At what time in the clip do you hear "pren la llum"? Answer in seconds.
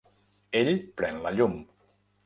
1.03-1.57